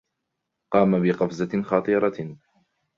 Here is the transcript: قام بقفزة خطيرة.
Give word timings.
قام 0.73 1.01
بقفزة 1.03 1.61
خطيرة. 1.61 2.37